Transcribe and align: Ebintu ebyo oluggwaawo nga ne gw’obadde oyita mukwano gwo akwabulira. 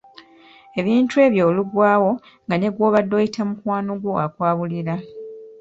Ebintu 0.79 1.15
ebyo 1.25 1.41
oluggwaawo 1.49 2.11
nga 2.45 2.55
ne 2.57 2.69
gw’obadde 2.75 3.13
oyita 3.19 3.41
mukwano 3.49 3.91
gwo 4.01 4.13
akwabulira. 4.25 4.95